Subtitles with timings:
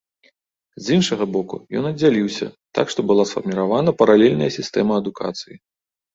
[0.85, 2.47] З іншага боку, ён аддзяліўся,
[2.79, 5.55] так што была сфарміравана паралельная сістэма адукацыі.